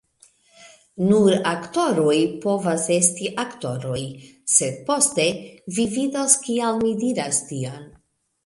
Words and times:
"Nur 1.09 1.35
aktoroj 1.49 2.15
povas 2.45 2.87
esti 2.97 3.29
aktoroj." 3.45 4.01
sed 4.57 4.81
poste, 4.89 5.27
vi 5.77 5.89
vidos 5.95 6.39
kial 6.49 6.85
mi 6.87 6.99
diras 7.05 7.47
tion. 7.53 7.89